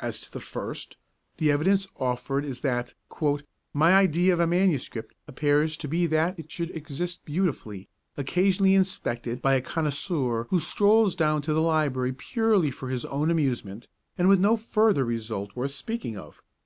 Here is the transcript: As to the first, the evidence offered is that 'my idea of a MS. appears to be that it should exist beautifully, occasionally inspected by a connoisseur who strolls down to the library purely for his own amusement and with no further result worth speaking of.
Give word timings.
As 0.00 0.18
to 0.22 0.32
the 0.32 0.40
first, 0.40 0.96
the 1.36 1.52
evidence 1.52 1.86
offered 1.98 2.42
is 2.42 2.62
that 2.62 2.94
'my 3.74 3.92
idea 3.92 4.32
of 4.32 4.40
a 4.40 4.46
MS. 4.46 4.88
appears 5.26 5.76
to 5.76 5.86
be 5.86 6.06
that 6.06 6.38
it 6.38 6.50
should 6.50 6.70
exist 6.70 7.26
beautifully, 7.26 7.90
occasionally 8.16 8.74
inspected 8.74 9.42
by 9.42 9.56
a 9.56 9.60
connoisseur 9.60 10.44
who 10.48 10.58
strolls 10.58 11.14
down 11.14 11.42
to 11.42 11.52
the 11.52 11.60
library 11.60 12.14
purely 12.14 12.70
for 12.70 12.88
his 12.88 13.04
own 13.04 13.30
amusement 13.30 13.88
and 14.16 14.26
with 14.26 14.40
no 14.40 14.56
further 14.56 15.04
result 15.04 15.54
worth 15.54 15.72
speaking 15.72 16.16
of. 16.16 16.42